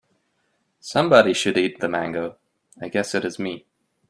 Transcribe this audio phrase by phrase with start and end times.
[0.79, 2.35] Somebody should eat the mango,
[2.81, 3.67] I guess it is me.